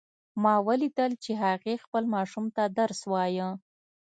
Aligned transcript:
ما 0.43 0.55
ولیدل 0.67 1.11
چې 1.23 1.31
هغې 1.43 1.73
خپل 1.83 2.03
ماشوم 2.15 2.45
ته 2.55 2.63
درس 2.79 2.99
وایه 3.11 3.49